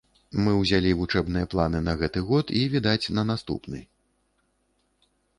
[0.43, 3.83] Мы ўзялі вучэбныя планы на гэты год і, відаць, на наступны.